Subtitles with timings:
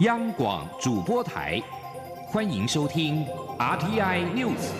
[0.00, 1.62] 央广主播台，
[2.26, 3.24] 欢迎收听
[3.60, 4.72] RTI News。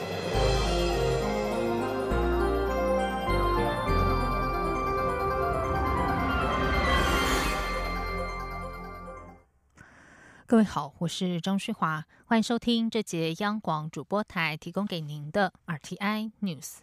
[10.47, 16.79] 各位好，我是张旭华，欢迎收听这节央广主播台提供给您的 RTI News。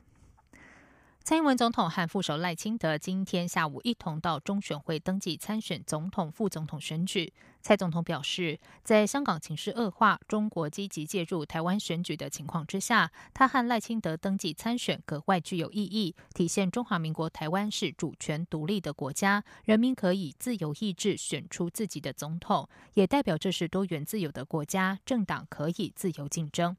[1.23, 7.31] 蔡英文总统和副手赖清德今天下午一同到中选会登记参选总统、副总统选举。
[7.61, 26.75] 蔡总统表示，在香港情势恶化、中国积极介入台湾选举的情况之下，他和赖清德登记参选格外具有意义，体现中华民国台湾是主权独立的国家，人民可以自由意志选出自己的总统，也代表这是多元自由的国家，政党可以自由竞争。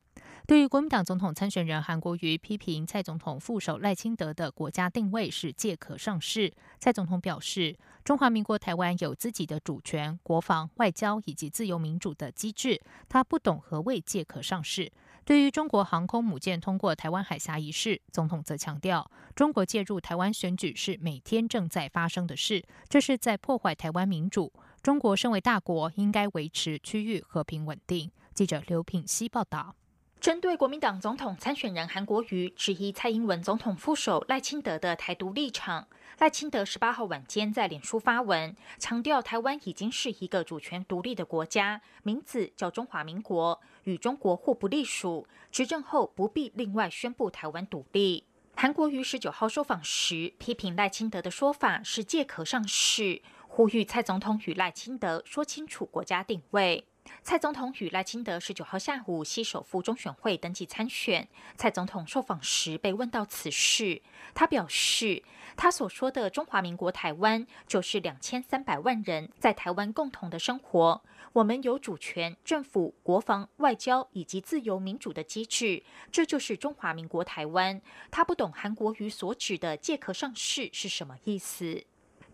[0.47, 14.91] 对于国民党总统参选人韩国瑜批评蔡总统副手赖清德的国家定位是借壳上市，蔡总统表示，中华民国台湾有自己的主权、国防、外交以及自由民主的机制，他不懂何谓借壳上市。
[15.25, 24.53] 对于中国航空母舰通过台湾海峡一事，总统则强调，中国介入台湾选举是每天正在发生的事，这是在破坏台湾民主。
[24.83, 28.11] 中国身为大国，应该维持区域和平稳定。
[28.35, 29.77] 记者刘品希报道。
[30.23, 35.89] 针对国民党总统参选人韩国瑜质疑蔡英文总统副手赖清德的台独立场，
[36.21, 48.25] 赖清德十八号晚间在脸书发文，强调台湾已经是一个主权独立的国家，名字叫中华民国，与中国互不隶属，执政后不必另外宣布台湾独立。
[48.55, 56.85] 韩国瑜十九号受访时批评赖清德的说法是借壳上市，呼吁蔡总统与赖清德说清楚国家定位。
[57.23, 61.29] 蔡总统与赖清德十九号下午携手赴中选会登记参选。
[61.57, 64.03] 蔡总统受访时被问到此事，
[64.35, 65.23] 他表示，
[65.57, 77.81] 他所说的中华民国台湾就是两千三百万人在台湾共同的生活，我们有主权、政府、国防、外交以及自由民主的机制，这就是中华民国台湾。
[78.11, 81.85] 他不懂韩国瑜所指的借壳上市是什么意思。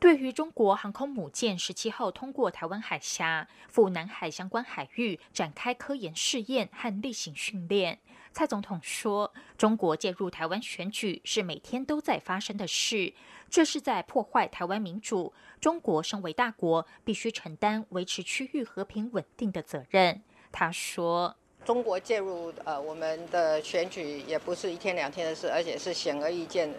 [0.00, 7.98] 对于中国航空母舰十七号通过台湾海峡赴南海相关海域展开科研试验和例行训练，
[8.32, 13.12] 蔡总统说：“中国介入台湾选举是每天都在发生的事，
[13.50, 15.32] 这是在破坏台湾民主。
[15.60, 20.22] 中国身为大国，必须承担维持区域和平稳定的责任。”
[20.52, 21.34] 他说
[21.66, 26.72] ：“中国介入呃我们的选举也不是一天两天的事，而且是显而易见。”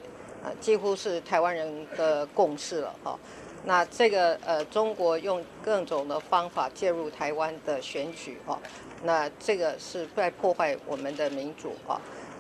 [0.44, 3.20] 呃，几乎是台湾人的共识了哈。
[3.66, 8.58] 那这个呃，中国用各种的方法介入台湾的选举哈，
[9.04, 12.00] 那这个是在破坏我们的民主哈。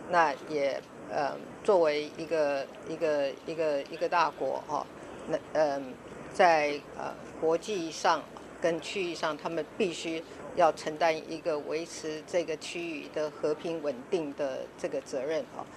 [0.10, 4.86] 那也呃，作为一个一个一个一个大国哈，
[5.28, 5.94] 那嗯，
[6.34, 8.24] 在呃国际上
[8.62, 10.24] 跟区域上，他们必须
[10.56, 15.68] 要承担一个维持这个区域的和平稳定的这个责任啊。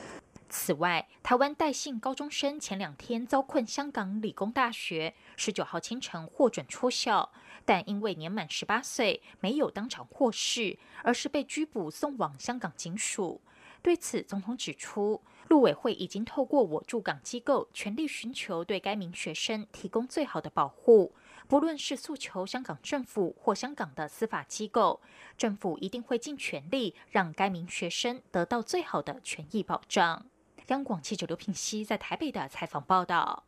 [0.54, 7.32] 此外，台湾戴姓高中生前两天遭困香港理工大学，十九号清晨获准出校，
[7.64, 13.40] 但因为年满十八岁，没有当场获释，而是被拘捕送往香港警署。
[13.80, 21.14] 对此，总统指出，陆委会已经透过我驻港机构，全力寻求对该名学生提供最好的保护，
[21.48, 25.00] 不论是诉求香港政府或香港的司法机构，
[25.38, 30.26] 政府一定会尽全力让该名学生得到最好的权益保障。
[30.72, 33.44] 央广记者刘品熙在台北的采访报道：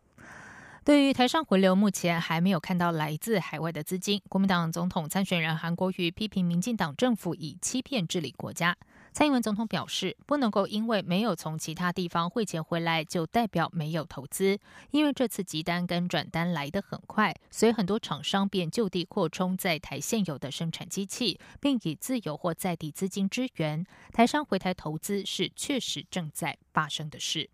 [0.85, 4.21] 对于台商回流，目前还没有看到来自海外的资金。
[4.29, 8.77] 国民党总统参选人韩国瑜批评民进党政府以欺骗治理国家。
[9.15, 14.59] 蔡英文总统表示，不能够因为没有从其他地方汇钱回来，就代表没有投资。
[14.91, 27.49] 因为这次集单跟转单来得很快，所以很多厂商便就地扩充在台现有的生产机器，并以自由或在地资金支援台商回台投资，是确实正在发生的事。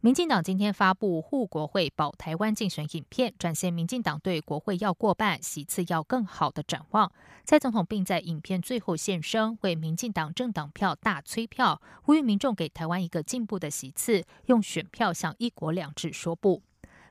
[0.00, 7.10] 民进党今天发布护国会保台湾竞选影片，展现民进党对国会要过半、席次要更好的展望。
[7.44, 16.62] 蔡总统并在影片最后现身，为民进党政党票大催票，呼吁民众给台湾一个进步的席次，用选票向一国两制说不。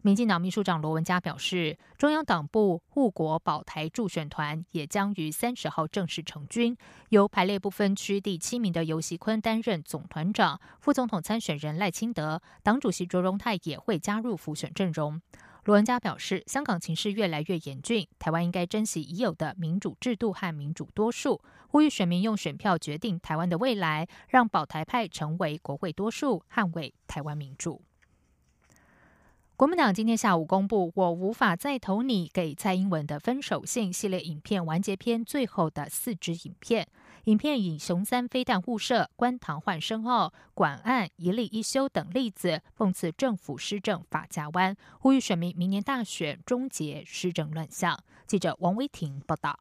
[0.08, 6.78] 民进党秘书长罗文嘉表示，中央党部护国保台助选团也将于三十号正式成军，
[7.10, 15.22] 由排列不分区第七名的尤锡坤担任总团长，副总统参选人赖清德、党主席卓荣泰也会加入辅选阵容。
[15.66, 27.82] 罗文嘉表示，香港情势越来越严峻，台湾应该珍惜已有的民主制度和民主多数，呼吁选民用选票决定台湾的未来，让保台派成为国会多数，捍卫台湾民主。
[29.58, 36.88] 国民党今天下午公布，我无法再投你给蔡英文的分手信系列影片完结篇最后的四支影片。
[37.24, 47.98] 影片以熊三飞弹误射、关塘换深奥、管案一例一休等例子，讽刺政府施政法家湾，呼吁选民明年大选终结施政乱象。
[48.28, 49.58] 记者王威婷报道。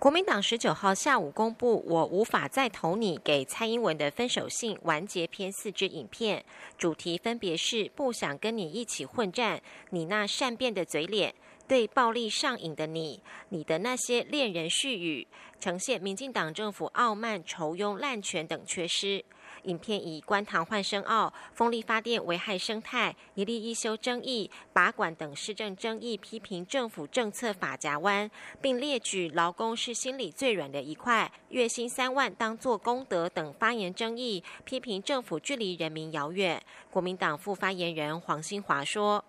[0.00, 6.42] 国民党十九号下午公布，我无法再投你给蔡英文的分手信完结篇四支影片，
[6.78, 9.60] 主题分别是不想跟你一起混战，
[9.90, 11.34] 你那善变的嘴脸。
[11.70, 15.28] 对暴力上瘾的你，你的那些恋人絮语，
[15.60, 19.24] 呈现民进党政府傲慢、仇庸、滥权等缺失。
[19.62, 28.28] 影片以观塘换深澳、风力发电危害生态、一例一休争议、拔管等市政争议，批评政府政策法夹弯，
[28.60, 36.60] 并列举劳工是心里最软的一块，月薪三万当做功德等发言争议，批评政府距离人民遥远。
[36.90, 39.24] 国民党副发言人黄兴华说。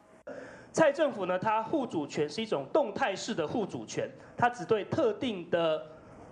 [0.74, 5.86] 蔡政府呢，它护主权是一种动态式的护主权，它只对特定的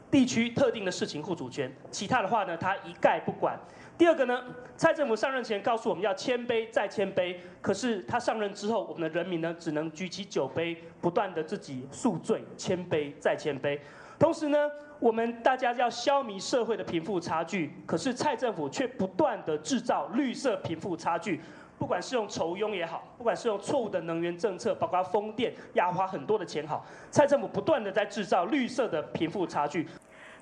[0.09, 3.59] 地区、特定的事情护主权，其他的话呢，它一概不管。
[3.97, 4.41] 第二个呢，
[4.77, 13.77] 蔡政府上任前告诉我们要谦卑再谦卑，可是他上任之后，我们的人民呢，只能举起酒杯，不断的自己宿醉，谦卑再谦卑。
[14.18, 14.57] 同时呢，
[15.01, 21.41] 我们大家要消弭社会的贫富差距，可是蔡政府却不断的制造绿色贫富差距。
[21.79, 29.87] 不管是用筹庸也好，不管是用错误的能源政策，包括风电压花很多的钱好，蔡政府不断的在制造绿色的贫富差距。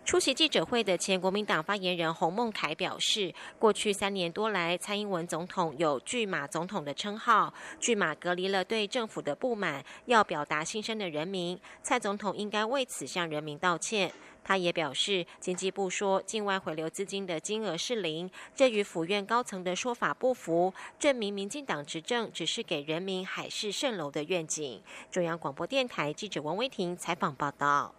[0.04, 14.10] 出席记者会的前国民党发言人洪孟凯表示，过去三年多来，蔡英文总统有“巨马总统”的称号，巨马隔离了对政府的不满，要表达心声的人民，蔡总统应该为此向人民道歉。
[14.48, 24.82] 他也表示，经济部说境外回流资金的金额是零，这与府院高层的说法不符，证明民进党执政只是给人民海市蜃楼的愿景。
[25.12, 27.94] 中央广播电台记者王威婷采访报道。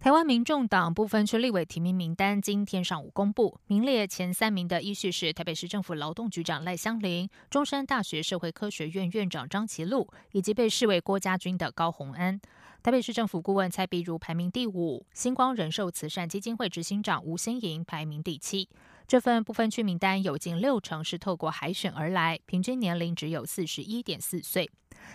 [0.00, 12.40] 台湾民众党部分区立委提名名单今天上午公布，名列前三名的依序是台北市政府劳动局长赖香林、中山大学社会科学院院长张其禄，以及被视为郭家军的高鸿安。
[12.80, 18.68] 台北市政府顾问蔡碧如排名第五，星光人寿慈善基金会执行长吴新莹排名第七。
[19.06, 24.70] 这份不分区名单有近六成是透过海选而来，平均年龄只有四十一点四岁。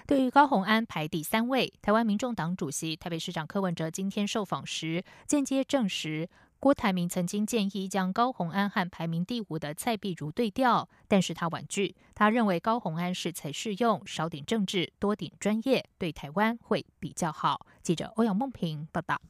[0.06, 6.27] 对于高鸿安排第三位，台湾民众党主席、台北市长柯文哲今天受访时，间接证实。
[6.63, 11.94] 郭台铭曾经建议将高鸿安和排名第五的蔡碧如对调，但是他婉拒。
[12.15, 17.68] 他认为高鸿安是才适用，少点政治，多点专业，对台湾会比较好。
[17.81, 19.21] 记者欧阳梦平报道。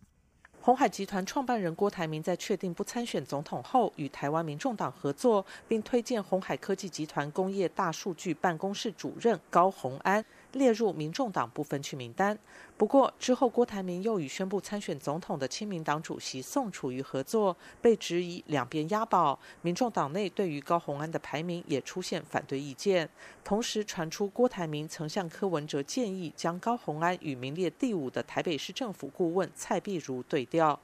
[0.61, 10.23] 红海集团创办人郭台铭在确定不参选总统后，与台湾民众党合作，并推荐红海科技集团工业大数据办公室主任高鸿安。
[10.53, 12.37] 列入民众党不分区名单。
[12.75, 19.37] 不过之后，郭台铭又与宣布参选总统的亲民党主席宋楚瑜合作，被质疑两边押宝。
[19.61, 23.07] 民众党内对于高鸿安的排名也出现反对意见。
[23.43, 30.79] 同时传出郭台铭曾向柯文哲建议将高鸿安与名列第五的台北市政府顾问蔡碧如对调。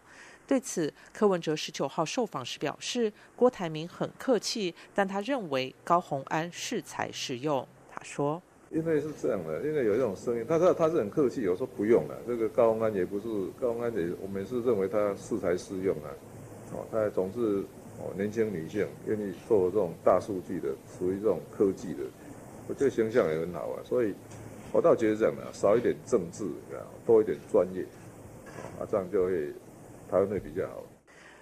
[0.45, 7.67] 对此，柯文哲十九号受访时表示，郭台铭很客气，但他认为高鸿安适才适用。
[7.91, 8.41] 他说。
[8.71, 12.15] 因为是这样的，因为有一种声音，他他他是很客气，有时候不用了。
[12.27, 13.27] 这个高安也不是
[13.59, 16.09] 高安也，我们是认为他适才适用啊。
[16.73, 17.63] 哦，他总是
[17.97, 22.03] 哦年轻女性，愿意做这种大数据的，属于这种科技的，
[22.67, 23.81] 我觉得形象也很好啊。
[23.83, 24.13] 所以，
[24.71, 26.45] 我倒觉得这样的，少一点政治，
[27.07, 27.81] 多一点专业，
[28.79, 29.47] 啊，这样就会
[30.11, 30.83] 台湾会比较好。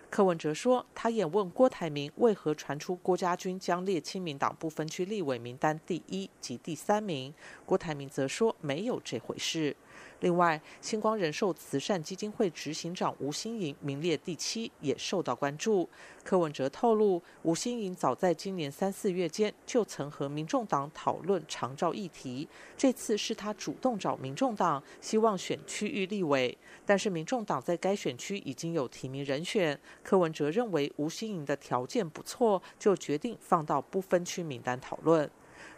[0.09, 7.33] 柯文哲说，他也问郭台铭为何传出郭家军将列亲民党不分区立委名单第一及第三名，
[7.65, 9.75] 郭台铭则说没有这回事。
[10.19, 15.87] 另外，星光人寿慈善基金会执行长吴新颖名列第七，也受到关注。
[16.23, 26.57] 柯文哲透露，吴新颖早在今年三四月间就曾和民众党讨论长照议题，这次是他主动找民众党，希望选区域立委。
[26.85, 35.29] 但是民众党在该选区已经有提名人选，柯文哲认为吴新颖的条件不错，就决定放到不分区名单讨论。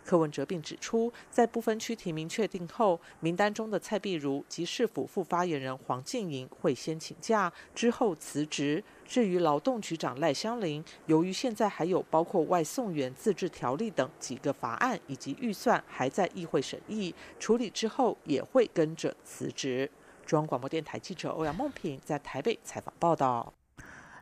[0.06, 8.84] 柯文哲并指出，在不分区提名确定后，名单中的蔡碧如及市府副发言人黄静莹会先请假，之后辞职。
[9.08, 19.90] 至于劳动局长赖香林，由于现在还有包括外送员自治条例等几个法案以及预算还在议会审议处理之后，也会跟着辞职。
[20.26, 23.52] 中央广播电台记者欧阳梦平在台北采访报道。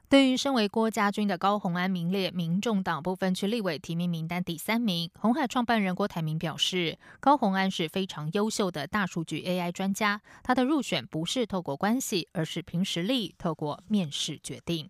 [0.10, 14.90] 对于身为郭家军的高鸿安名列民众党部分区立委提名名单第三名，红海创办人郭台铭表示，高鸿安是非常优秀的大数据 AI 专家，他的入选不是透过关系，而是凭实力，透过面试决定。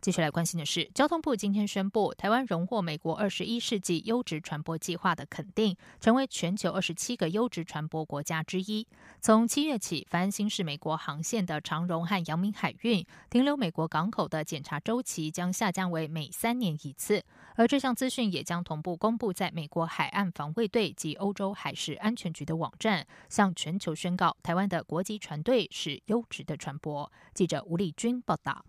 [0.00, 8.86] 接下来关心的是，交通部今天宣布，台湾荣获美国二十一世纪优质船舶计划的肯定，成为全球二十七个优质船舶国家之一。
[9.20, 17.22] 从七月起，凡新是美国航线的长荣和阳明海运停留美国港口的检查周期将下降为每三年一次，
[17.56, 27.10] 而这项资讯也将同步公布在美国海岸防卫队及欧洲海事安全局的网站，向全球宣告台湾的国际船队是优质的船舶。
[27.34, 28.64] 记者吴丽君报道。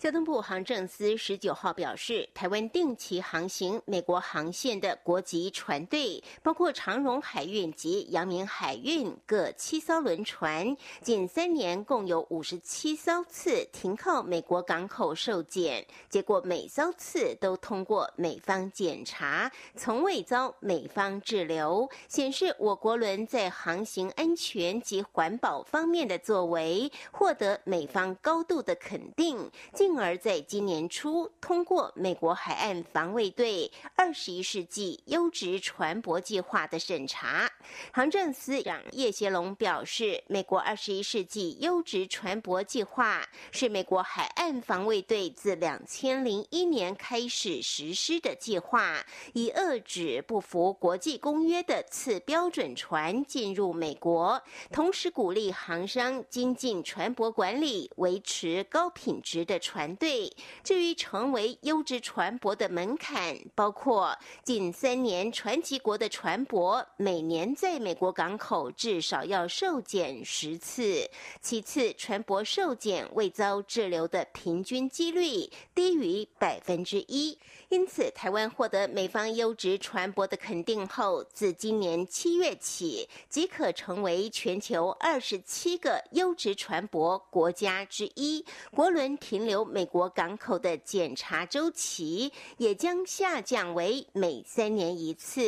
[0.00, 29.50] 交通部航政司十九号表示，台湾定期航行美国航线的国籍船队，包括长荣海运及阳明海运各七艘轮船，近三年共有五十七艘次停靠美国港口受检，结果每艘次都通过美方检查，从未遭美方滞留，显示我国轮在航行安全及环保方面的作为，获得美方高度的肯定。
[29.90, 37.50] 进而在今年初通过美国海岸防卫队二十一世纪优质船舶计划的审查。
[37.92, 59.79] 航政司长叶协龙表示，美国二十一世纪优质船舶计划是美国海岸防卫队自两千零一年开始实施的计划，以遏制不符国际公约的次标准船进入美国，同时鼓励航商精进船舶管理，维持高品质的船。
[59.80, 60.30] 团队
[60.62, 71.08] 至于成为优质船舶的门槛，包括近三年传奇国的船舶每年在美国港口至少要受检十次；
[71.40, 77.38] 其次，船舶受检未遭滞留的平均几率低于百分之一。
[77.70, 88.44] 因此，台湾获得美方优质船舶的肯定后，自今年七月起，即可成为全球二十七个优质船舶国家之一。
[88.72, 95.40] 国轮停留美国港口的检查周期也将下降为每三年一次。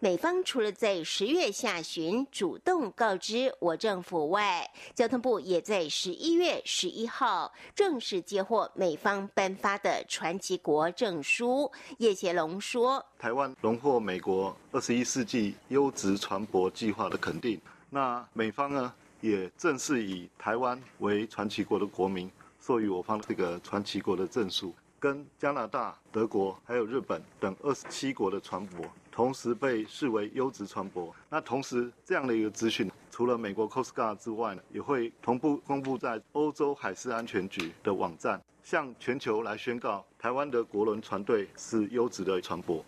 [0.00, 11.70] 美方除了在十月下旬主动告知我政府外，交通部也在十一月十一号正式接获美方颁发的传奇国证书。
[11.98, 17.60] 叶协龙说：“台湾荣获美国二十一世纪优质船舶计划的肯定。
[17.90, 22.30] 那美方呢，也正式以台湾为传奇国的国民，
[22.66, 31.12] 授予我方这个传奇国的证书，跟加拿大、德国还有日本等二十七国的船舶同时被视为优质船舶。
[31.28, 42.82] 那同时这样的一个资讯，除了美国 Coast Guard 之外呢，也会同步公布在欧洲海事安全局的网站。”向全球来宣告，台湾的国轮船队是优质的船舶。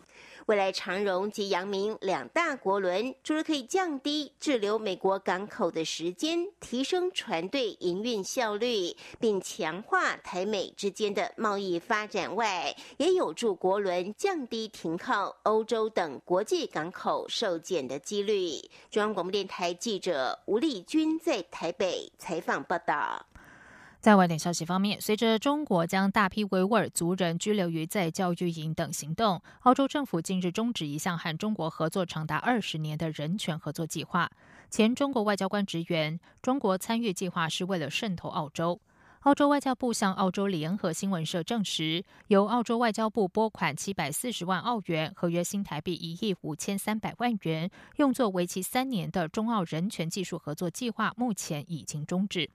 [0.47, 18.53] 未来长荣及阳明两大国轮，除了可以降低滞留美国港口的时间，提升船队营运效率，并强化台美之间的贸易发展外，也有助国轮降低停靠欧洲等国际港口受检的几率。
[18.89, 23.27] 中央广播电台记者吴丽君在台北采访报道。
[24.07, 34.31] 在外电消息方面，随着中国将大批维吾尔族人拘留于在教育营等行动，澳洲政府近日终止一项和中国合作长达二十年的人权合作计划。
[34.71, 38.81] 前中国外交官直言，中国参与计划是为了渗透澳洲。
[39.23, 52.49] 澳洲外交部向澳洲联合新闻社证实，由澳洲外交部拨款七百四十万澳元，合约新台币一亿五千三百万元，用作为期三年的中澳人权技术合作计划，目前已经终止。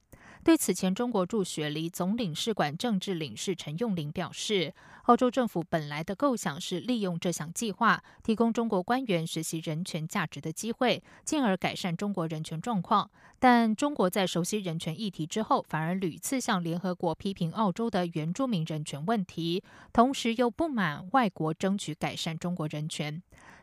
[0.43, 13.12] 对此前中国驻雪梨总领事馆政治领事陈用林表示，澳洲政府本来的构想是利用这项计划，提供中国官员学习人权价值的机会，进而改善中国人权状况。
[13.38, 23.21] 但中国在熟悉人权议题之后，反而屡次向联合国批评澳洲的原住民人权问题，同时又不满外国争取改善中国人权。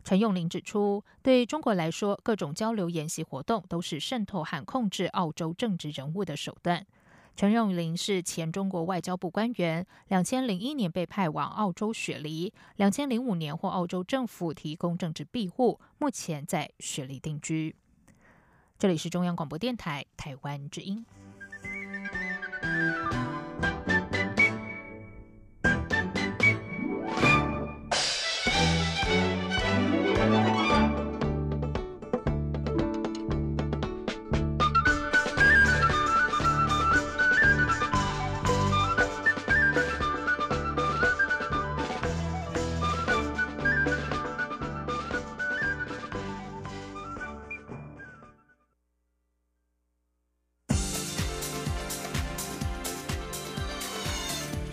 [0.08, 6.86] 陈用林指出，对中国来说，各种交流演习活动都是渗透和控制澳洲政治人物的手段。
[7.36, 17.76] 陈用林是前中国外交部官员，两千零一年被派往澳洲雪梨，两千零五年获澳洲政府提供政治庇护，目前在雪梨定居。
[18.78, 21.04] 这里是中央广播电台台湾之音。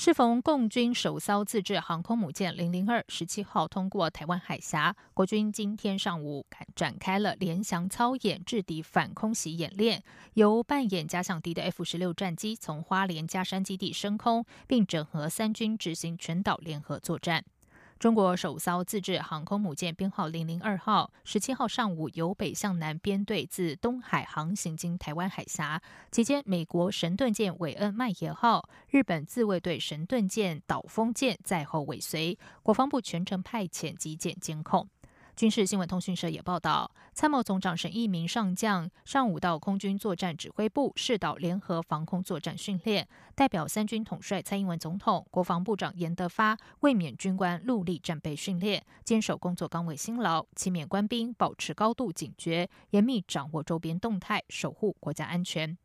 [0.00, 10.00] 适逢共军首艘自制航空母舰零零二十七号通过台湾海峡，国军今天上午展开了联翔操演制敌反空袭演练，
[10.34, 17.44] 由扮演假想敌的 F 十六战机从花莲加山基地升空，并整合三军执行全岛联合作战。
[17.98, 34.88] 中国首艘自制航空母舰编号零零二号，十七号上午由北向南编队自东海航行经台湾海峡，期间美国神盾舰韦恩麦耶号、日本自卫队神盾舰岛风舰在后尾随，国防部全程派遣机舰监控。
[35.38, 55.78] 军事新闻通讯社也报道，参谋总长沈一鸣上将上午到空军作战指挥部试导联合防空作战训练，代表三军统帅蔡英文总统、国防部长严德发卫冕军官陆力战备训练，坚守工作岗位辛劳，期勉官兵保持高度警觉，严密掌握周边动态，守护国家安全。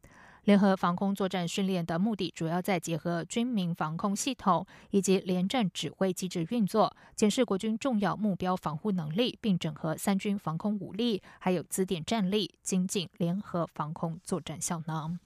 [0.44, 15.18] 联合防空作战训练的目的，主要在结合军民防空系统以及联战指挥机制运作，检视国军重要目标防护能力，并整合三军防空武力，还有资点战力，精进联合防空作战效能。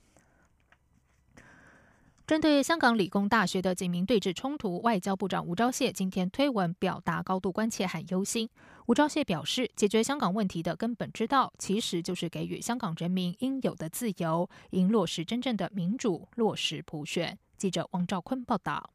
[2.27, 8.49] 针对香港理工大学的警民对峙冲突，外交部长吴钊燮今天推文表达高度关切和忧心。
[8.87, 17.39] 吴钊燮表示，解决香港问题的根本之道，其实就是给予香港人民应有的自由，应落实真正的民主，落实普选。
[17.55, 18.89] 记者王兆坤报道。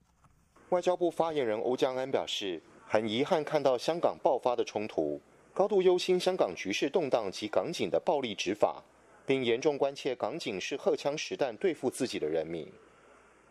[0.68, 5.18] 外交部发言人欧江安表示，很遗憾看到香港爆发的冲突，
[5.54, 8.82] 高度忧心香港局势动荡及港警的暴力执法，
[9.24, 12.70] 并严重关切港警是荷枪实弹对付自己的人民。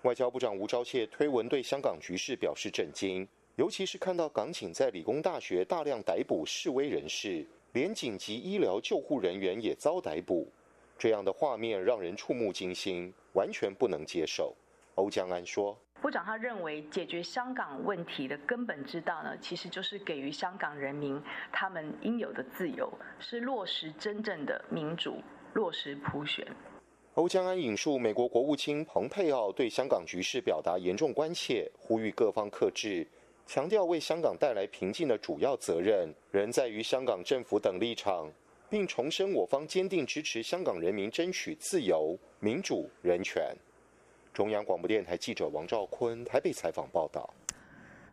[0.03, 10.47] 外交部长吴钊燮推文对香港局势表示震惊，尤其是看到港警在理工大学大量逮捕示威人士，连紧急医疗救护人员也遭逮捕，
[10.97, 14.55] 这样的画面让人触目惊心，完全不能接受。
[14.95, 21.21] 欧江安说：“部长他认为，解决香港问题的根本之道呢，其实就是给予香港人民
[21.51, 25.21] 他们应有的自由，是落实真正的民主，
[25.53, 26.43] 落实普选。”
[27.15, 33.05] 欧江安引述美国国务卿蓬佩奥对香港局势表达严重关切，呼吁各方克制，
[33.45, 38.31] 强调为香港带来平静的主要责任仍在于香港政府等立场，
[38.69, 43.53] 并重申我方坚定支持香港人民争取自由、民主、人权。
[44.33, 47.29] 中央广播电台记者王兆坤台北采访报道。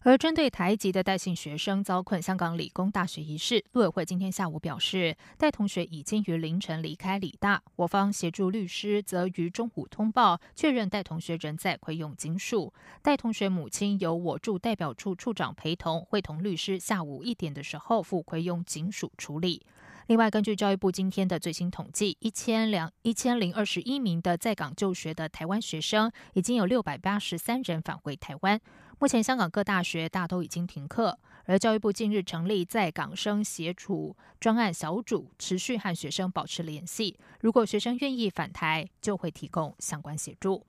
[0.02, 19.66] 而针对台籍的戴姓学生遭困香港理工大学一事，陆委会今天下午表示，戴同学已经于凌晨离开理大，我方协助律师则于中午通报确认戴同学仍在葵涌警署，戴同学母亲由我驻代表处处长陪同，会同律师下午一点的时候赴葵涌警署处理。
[20.08, 28.58] 另外，根据教育部今天的最新统计，一千两一千零二十一名的在港就学的台湾学生，已经有六百八十三人返回台湾。
[28.98, 37.14] 目前，香港各大学大都已经停课，而教育部近日成立在港生协助专案小组，持续和学生保持联系。
[37.42, 40.64] 如果学生愿意返台，就会提供相关协助。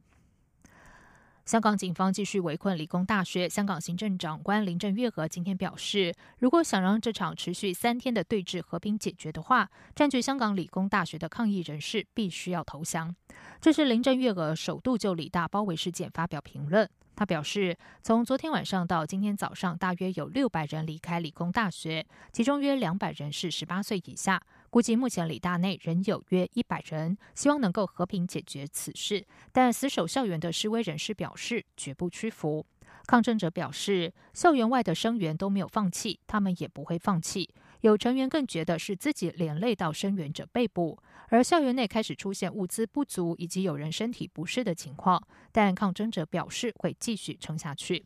[1.49, 3.49] 香港警方继续围困理工大学。
[3.49, 13.15] 香港行政长官林郑月娥今天表示，如果想让这场持续三天的对峙和平解决的话，占据香港理工大学的抗议人士必须要投降。
[13.59, 16.87] 这是林郑月娥首度就理大包围事件发表评论。
[17.15, 24.39] 他表示，从昨天晚上到今天早上，大约有六百人离开理工大学，其中约两百人是十八岁以下。
[24.69, 29.25] 估计目前理大内仍有约一百人，希望能够和平解决此事。
[29.51, 32.65] 但死守校园的示威人士表示绝不屈服。
[33.07, 37.49] 抗争者表示，校园外的声援都没有放弃，他们也不会放弃。
[37.81, 45.25] 有成员更觉得是自己连累到声援者被捕，而校园内开始出现物资不足以及有人身体不适的情况。
[45.51, 48.05] 但抗争者表示会继续撑下去。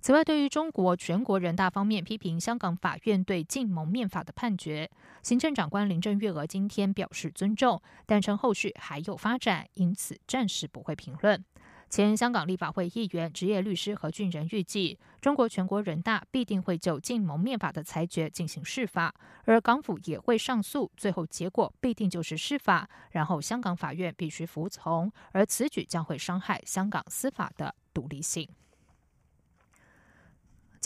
[0.00, 4.88] 此外，对于中国全国人大方面批评香港法院对禁蒙面法的判决，
[5.22, 11.44] 行政长官林郑月娥今天表示尊重，但称后续还有发展，因此暂时不会评论。
[11.88, 28.48] 前香港立法会议员、职业律师何俊仁预计，中国全国人大必定会就禁蒙面法的裁决进行释法，而港府也会上诉，最后结果必定就是释法，然后香港法院必须服从，而此举将会伤害香港司法的独立性。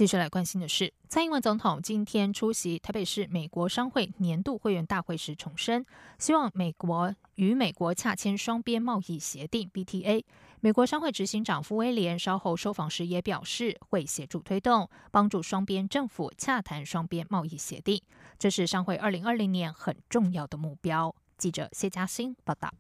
[0.00, 5.84] 接下来关心的是，蔡英文总统今天出席台北市美国商会年度会员大会时重申，
[6.18, 10.24] 希望美国与美国洽签双边贸易协定 （BTA）。
[10.60, 18.00] 美国商会执行长傅威廉稍后受访时也表示，会协助推动，帮助双边政府洽谈双边贸易协定，
[18.38, 21.14] 这是商会二零二零年很重要的目标。
[21.36, 22.72] 记者谢嘉欣报道。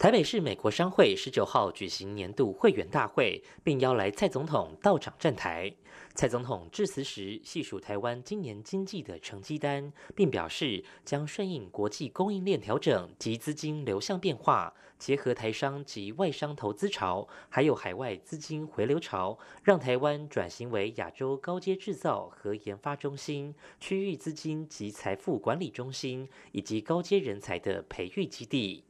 [0.00, 5.70] 台北市美国商会十九号举行年度会员大会，并邀来蔡总统到场站台。
[6.14, 28.82] 蔡总统致辞时细数台湾今年经济的成绩单，并表示将顺应国际供应链调整及资金流向变化，结合台商及外商投资潮，还有海外资金回流潮，让台湾转型为亚洲高阶制造和研发中心、区域资金及财富管理中心以及高阶人才的培育基地。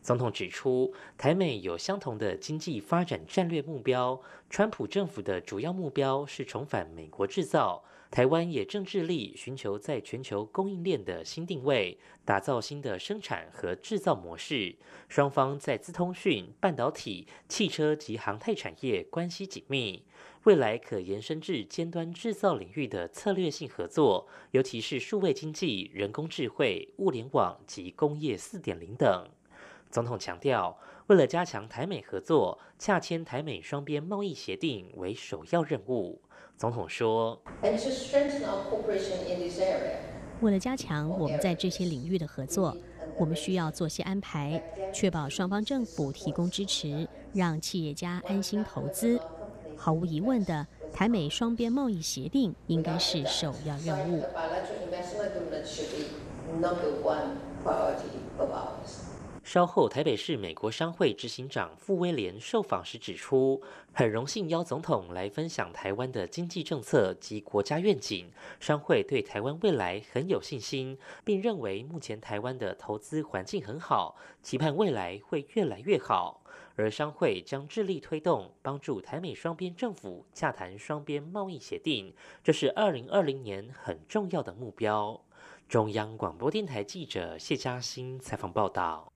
[0.00, 4.20] 总统指出，台美有相同的经济发展战略目标。
[4.50, 14.76] 川普政府的主要目标是重返美国制造，台湾也正致力寻求在全球供应链的新定位，打造新的生产和制造模式。
[15.08, 20.04] 双方在资通讯、半导体、汽车及航太产业关系紧密，
[20.44, 29.26] 未来可延伸至尖端制造领域的策略性合作，尤其是数位经济、人工智慧、物联网及工业四点零等。
[29.92, 30.74] 总统强调，
[31.08, 36.18] 为了加强台美合作，洽签台美双边贸易协定为首要任务。
[36.56, 37.38] 总统说
[40.40, 42.74] ：“为了加强我们在这些领域的合作，
[43.18, 44.62] 我们需要做些安排，
[44.94, 49.20] 确保双方政府提供支持，让企业家安心投资。
[49.76, 54.24] 毫无疑问的，台美双边贸易协定应该是首要任务。”
[59.52, 63.60] 稍后，台北市美国商会执行长傅威廉受访时指出，
[63.92, 68.32] 很荣幸邀总统来分享台湾的经济政策及国家愿景。
[68.60, 76.42] 商会对台湾未来很有信心，并认为目前台湾的投资环境很好，期盼未来会越来越好。
[76.76, 85.20] 而商会将致力推动，帮助台美双边政府洽谈双边贸易协定，这是二零二零年很重要的目标。
[85.68, 89.11] 中央广播电台记者谢嘉欣采访报道。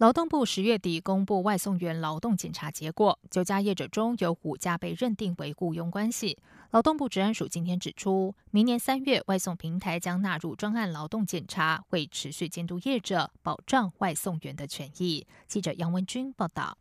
[0.00, 6.38] 劳动部十月底公布外送员劳动检查结果，九家业者中有五家被认定为雇佣关系。
[6.70, 15.26] 劳动部治安署今天指出，明年三月外送平台将纳入专案劳动检查，会持续监督业者，保障外送员的权益。
[15.46, 16.78] 记者杨文君报道。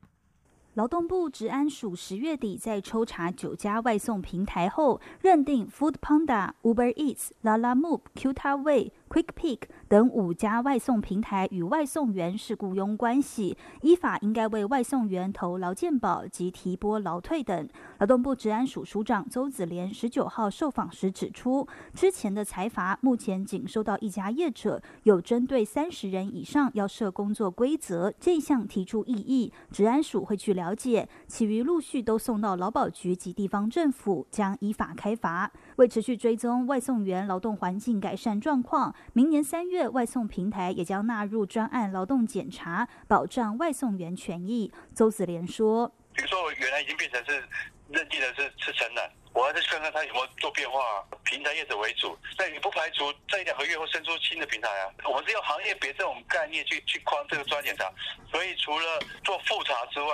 [0.76, 8.92] 劳动部治安署十月底在抽查九家外送平台后，认定 Food Panda、Uber Eats、Lalamove、Qtaway。
[9.10, 17.68] Quick Pick 等五家外送平台与外送员是雇佣关系，依法应该为外送员投劳健保及提拨劳退等。
[17.98, 35.52] 劳动部治安署署长周子廉十九号受访时指出，之前的财阀目前仅收到一家业者有针对三十人以上要设工作规则这项提出异议，治安署会去了解，其余陆续都送到劳保局及地方政府，将依法开罚。
[35.80, 38.94] 为持续追踪外送员劳动环境改善状况。
[39.14, 44.74] 明年三月，外送平台也将纳入专案劳动检查，保障外送员权益。
[44.94, 47.42] 周子莲说：“比如说，我原来已经变成是
[47.88, 49.10] 认定的是是承揽，
[49.40, 50.82] 我还是看看他有没有做变化。
[51.24, 54.92] 平台业者为主，但也不排除在一两个月会生出新的平台啊。
[55.08, 57.90] 我们是用行业别这种概念去去框这个专检查，
[58.30, 60.08] 所以除了做复查之外，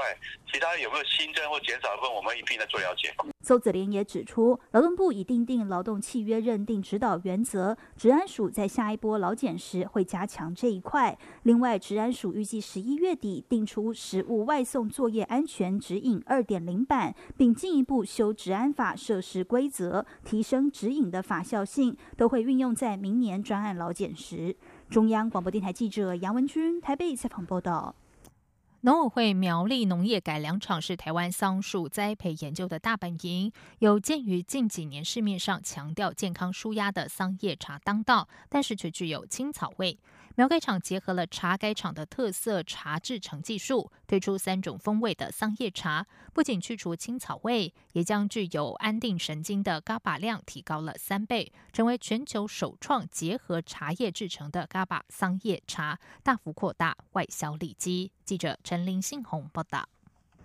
[0.52, 3.12] 其他有没有新增或减少的部分，我们一并来做了解。”
[3.42, 11.18] 邹子莲也指出，劳动部已订定劳动契约认定指导原则，治安署在下一波劳检时会加强这一块。
[11.44, 24.56] 另外，治安署预计十一月底定出食物外送作业安全指引二点零版，并进一步修治安法设施规则，提升指引的法效性，都会运用在明年专案劳检时。
[24.90, 27.96] 中央广播电台记者杨文君台北采访报道。
[28.82, 33.52] 农委会苗栗农业改良场是台湾桑树栽培研究的大本营。
[33.80, 39.98] 有鉴于近几年市面上强调健康舒压的桑叶茶当道，但是却具有青草味。
[40.38, 58.12] 苗改厂结合了茶改厂的特色茶制成技术，推出三种风味的桑叶茶，不仅去除青草味，也将具有安定神经的嘎巴量提高了三倍，成为全球首创结合茶叶制成的嘎巴桑叶茶，大幅扩大外销利基。
[58.26, 59.88] 记者陈林信宏报道。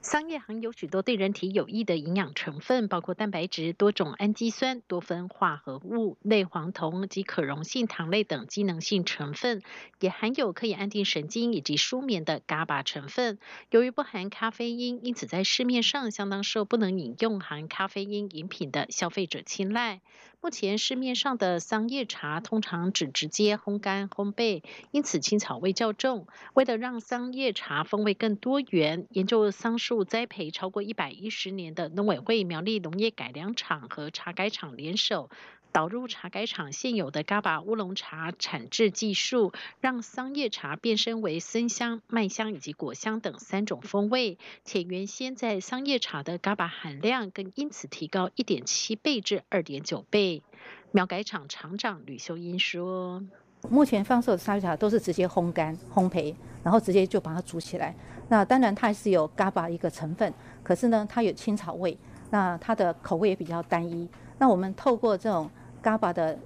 [0.03, 9.61] 桑叶含有许多对人体有益的营养成分，包括蛋白质、多种氨基酸、多酚化合物、类黄酮及可溶性糖类等机能性成分，
[10.01, 13.39] 也含有可以安定神经以及舒眠的嘎巴成分。
[13.69, 20.01] 由于不含咖啡因，因此在市面上相当受不能饮用含咖啡因饮品的消费者青睐。
[20.43, 26.27] 目前市面上的桑叶茶通常只直接烘干烘焙，因此青草味较重。
[26.55, 35.29] 为了让桑叶茶风味更多元，研究桑树栽培超过一百一十年的农委会苗栗农业改良场和茶改厂联手。
[35.73, 50.43] 导入茶改厂现有的嘎巴乌龙茶产制技术，让桑叶茶变身为森香、麦香以及果香等三种风味，且原先在桑叶茶的嘎巴含量更因此提高一点七倍至二点九倍。
[50.91, 53.23] 苗改厂厂长吕秀英说
[53.71, 57.95] ：“目前放售的桑叶茶都是直接烘干、烘焙，然后直接就把它煮起来。
[58.29, 61.97] 那当然它还是有嘎巴一个成分，可是呢，它有青草味，
[62.31, 64.09] 那它的口味也比较单一。
[64.39, 65.49] 那我们透过这种。”
[65.83, 66.39] 嘎巴的，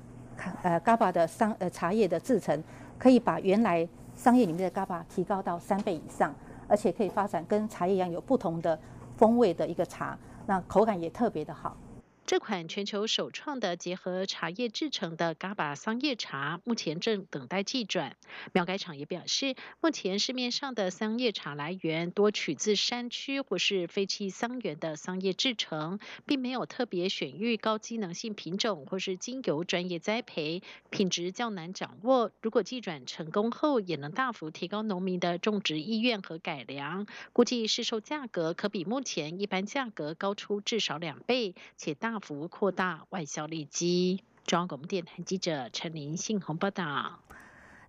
[0.63, 2.63] 呃，嘎巴的商呃茶叶的制成，
[2.99, 6.35] 可以把原来商业里面的嘎巴提高到三倍以上，
[6.69, 8.79] 而且可以发展跟茶叶一样有不同的
[9.17, 10.17] 风味的一个茶，
[10.47, 11.77] 那口感也特别的好。
[12.27, 18.17] 这款全球首创的结合茶叶制成的嘎巴桑叶茶，目前正等待寄转。
[18.55, 32.31] 苗改厂也表示，目前市面上的桑叶茶来源多取自山区或是废弃桑园的桑叶制成，并没有特别选育高机能性品种或是精油专业栽培，品质较难掌握。
[32.41, 37.07] 如果寄转成功后，也能大幅提高农民的种植意愿和改良。
[37.35, 42.14] 估计市售价格可比目前一般价格高出至少两倍，且大。
[42.15, 44.23] 大幅扩大外销利基。
[44.47, 47.19] 中央广播电台记者陈林信宏报道。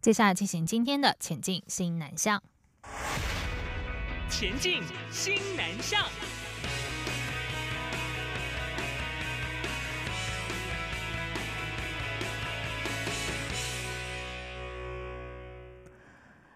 [0.01, 2.41] 接下来进行今天的前进新南向。
[4.27, 6.03] 前进新南向。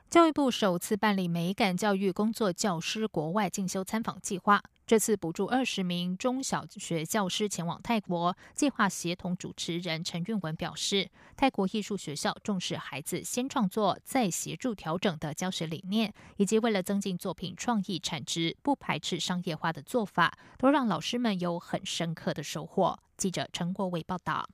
[0.10, 4.60] 教育部首次办理美感教育工作教师国外进修参访计划。
[4.88, 8.36] 这次补助二十名中小学教师前往泰国。
[8.56, 22.98] 计划协同主持人陈运文表示，泰国艺术学校重视孩子先创作再协助调整的教学理念，以及为了增进作品创意产值，不排斥商业化的做法，都让老师们有很深刻的收获。
[23.16, 24.50] 记者陈国伟报道。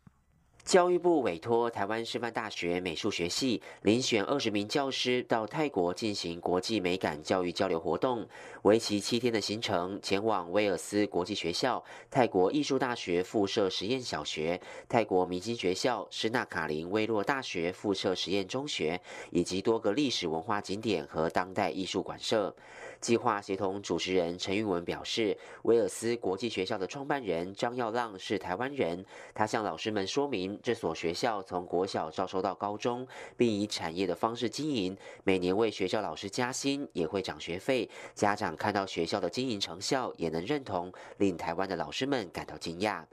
[0.66, 8.28] 教育部委托台湾师范大学美术学系遴选二十名教师到泰国进行国际美感教育交流活动，
[8.64, 19.00] 为期七天的行程，前往威尔斯国际学校、泰国艺术大学附设实验小学、泰国明星学校、施纳卡林威洛大学附设实验中学，
[19.30, 22.56] 以及多个历史文化景点和当代艺术馆舍。
[23.00, 30.55] 计划协同主持人陈韵文表示，威尔斯国际学校的创办人张耀浪是台湾人，他向老师们说明。
[30.62, 37.90] 这所学校从国小招收到高中，并以产业的方式经营，每年为学校老师加薪，也会涨学费。
[38.14, 43.04] 家长看到学校的经营成效，也能认同，令台湾的老师们感到惊讶。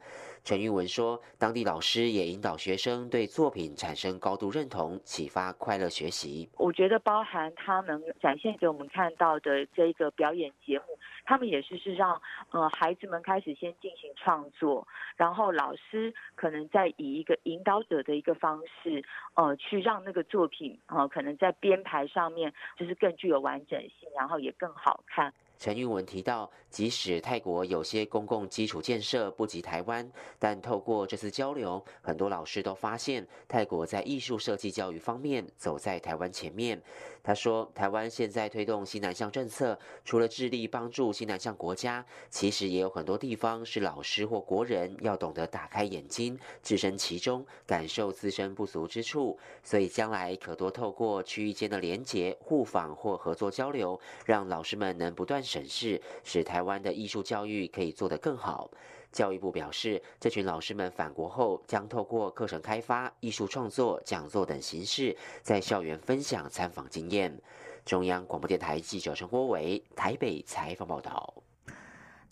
[0.45, 6.49] 陈玉文说，当地老师也引导学生对作品产生高度认同，启发快乐学习。
[6.57, 10.85] 我觉得包含他们展现给我们看到的这个表演节目。
[11.25, 25.33] 他们也是是让呃孩子们开始先进行创作，然后老师可能在以一个引导者的一个方式，呃，去让那个作品呃可能在编排上面就是更具有完整性，然后也更好看。
[25.62, 36.83] 陈玉文提到，即使泰国有些公共基础建设不及台湾，但透过这次交流，很多老师都发现泰国在艺术设计教育方面走在台湾前面。
[37.22, 49.38] 他说，台湾现在推动西南向政策，除了致力帮助西南向国家，其实也有很多地方是老师或国人要懂得打开眼睛，置身其中，感受自身不足之处。
[49.62, 55.40] 所以将来可多透过区域间的连结、互访或合作交流，让老师们能不断。
[55.53, 58.71] 审视，使台湾的艺术教育可以做得更好。
[59.12, 67.38] 教育部表示，这群老师们返国后，将透过课程开发、艺术创作、讲座等形式，在校园分享参访经验。
[67.85, 71.35] 中央广播电台记者陈国伟台北采访报道。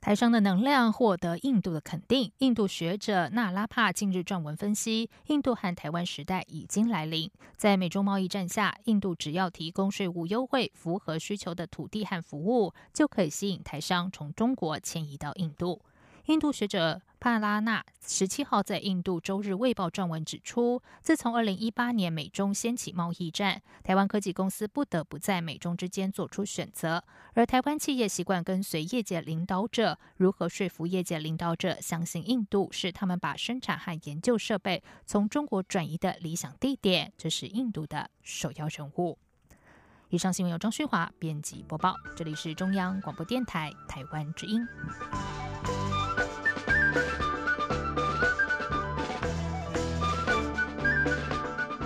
[0.01, 2.33] 台商的能量获得印度的肯定。
[2.39, 7.31] 印度学者纳拉帕近日撰文分析，印度和台湾时代已经来临。
[7.59, 15.83] 在美中贸易战下，印度只要提供税务优惠、符合需求的土地和服务，就可以吸引台商从中国迁移到印度。
[16.31, 27.03] 印度学者帕拉纳十七号在印度周日卫报撰文指出，自从二零一八年美中掀起贸易战，台湾科技公司不得不在美中之间做出选择，
[27.35, 39.19] 而台湾企业习惯跟随业界领导者，如何说服业界领导者相信印度是他们把生产和研究设备从中国转移的理想地点，这是印度的首要任务。
[40.11, 44.61] 以上新闻由张旭华编辑播报，这里是中央广播电台台湾之音。
[46.95, 47.30] you